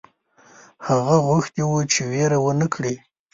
[0.87, 2.93] هغه غوښتي وه چې وېره ونه کړي.